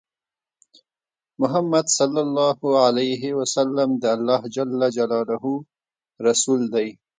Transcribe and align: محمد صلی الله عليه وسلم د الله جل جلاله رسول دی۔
محمد 1.41 1.85
صلی 1.97 2.21
الله 2.27 2.59
عليه 2.85 3.23
وسلم 3.39 3.89
د 4.01 4.05
الله 4.15 4.41
جل 4.55 4.81
جلاله 4.97 5.43
رسول 6.27 6.61
دی۔ 6.73 6.87